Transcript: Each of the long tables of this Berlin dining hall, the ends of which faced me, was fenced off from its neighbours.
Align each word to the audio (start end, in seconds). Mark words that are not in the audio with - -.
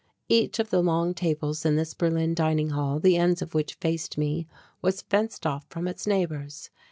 Each 0.29 0.57
of 0.57 0.71
the 0.71 0.81
long 0.81 1.13
tables 1.13 1.63
of 1.63 1.75
this 1.75 1.93
Berlin 1.93 2.33
dining 2.33 2.71
hall, 2.71 2.99
the 2.99 3.17
ends 3.17 3.43
of 3.43 3.53
which 3.53 3.75
faced 3.75 4.17
me, 4.17 4.47
was 4.81 5.03
fenced 5.03 5.45
off 5.45 5.67
from 5.69 5.87
its 5.87 6.07
neighbours. 6.07 6.71